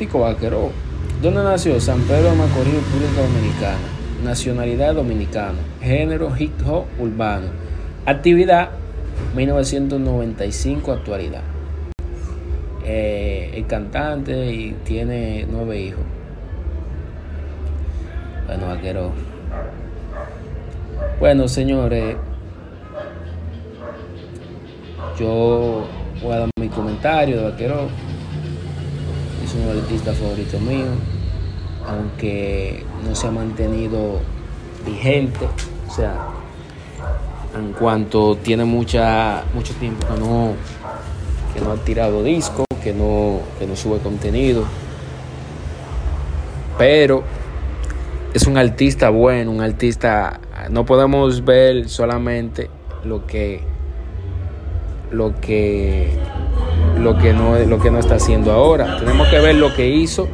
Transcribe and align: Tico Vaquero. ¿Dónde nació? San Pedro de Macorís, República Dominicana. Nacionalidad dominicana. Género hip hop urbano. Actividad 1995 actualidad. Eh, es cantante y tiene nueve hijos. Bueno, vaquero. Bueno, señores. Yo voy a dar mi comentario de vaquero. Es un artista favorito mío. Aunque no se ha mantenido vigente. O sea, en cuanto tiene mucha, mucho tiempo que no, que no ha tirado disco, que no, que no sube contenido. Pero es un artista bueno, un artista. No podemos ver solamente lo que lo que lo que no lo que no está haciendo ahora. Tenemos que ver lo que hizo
Tico 0.00 0.20
Vaquero. 0.20 0.70
¿Dónde 1.20 1.44
nació? 1.44 1.78
San 1.78 2.00
Pedro 2.04 2.30
de 2.30 2.36
Macorís, 2.36 2.72
República 2.72 3.20
Dominicana. 3.20 3.78
Nacionalidad 4.24 4.94
dominicana. 4.94 5.58
Género 5.82 6.32
hip 6.38 6.54
hop 6.66 6.86
urbano. 6.98 7.48
Actividad 8.06 8.70
1995 9.36 10.92
actualidad. 10.92 11.42
Eh, 12.82 13.52
es 13.56 13.66
cantante 13.66 14.50
y 14.50 14.72
tiene 14.84 15.46
nueve 15.50 15.78
hijos. 15.78 16.04
Bueno, 18.46 18.68
vaquero. 18.68 19.12
Bueno, 21.18 21.46
señores. 21.46 22.16
Yo 25.18 25.86
voy 26.22 26.32
a 26.32 26.38
dar 26.38 26.50
mi 26.58 26.70
comentario 26.70 27.36
de 27.36 27.50
vaquero. 27.50 28.09
Es 29.50 29.56
un 29.56 29.68
artista 29.68 30.12
favorito 30.12 30.60
mío. 30.60 30.86
Aunque 31.84 32.84
no 33.04 33.16
se 33.16 33.26
ha 33.26 33.32
mantenido 33.32 34.20
vigente. 34.86 35.48
O 35.88 35.92
sea, 35.92 36.28
en 37.58 37.72
cuanto 37.72 38.36
tiene 38.36 38.64
mucha, 38.64 39.42
mucho 39.52 39.74
tiempo 39.74 40.06
que 40.06 40.20
no, 40.20 40.52
que 41.52 41.60
no 41.62 41.72
ha 41.72 41.76
tirado 41.78 42.22
disco, 42.22 42.64
que 42.80 42.92
no, 42.92 43.40
que 43.58 43.66
no 43.66 43.74
sube 43.74 43.98
contenido. 43.98 44.62
Pero 46.78 47.24
es 48.32 48.46
un 48.46 48.56
artista 48.56 49.10
bueno, 49.10 49.50
un 49.50 49.62
artista. 49.62 50.38
No 50.70 50.86
podemos 50.86 51.44
ver 51.44 51.88
solamente 51.88 52.70
lo 53.02 53.26
que 53.26 53.62
lo 55.10 55.40
que 55.40 56.16
lo 56.98 57.18
que 57.18 57.32
no 57.32 57.58
lo 57.58 57.78
que 57.78 57.90
no 57.90 57.98
está 57.98 58.16
haciendo 58.16 58.52
ahora. 58.52 58.98
Tenemos 58.98 59.28
que 59.28 59.38
ver 59.38 59.54
lo 59.56 59.74
que 59.74 59.88
hizo 59.88 60.28